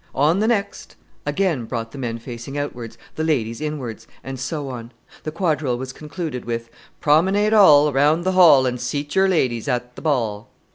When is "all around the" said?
7.53-8.31